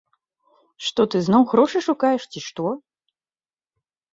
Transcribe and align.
Што 0.85 1.01
ты, 1.15 1.21
зноў 1.27 1.45
грошы 1.51 1.79
шукаеш, 1.89 2.21
ці 2.33 2.39
што? 2.47 2.63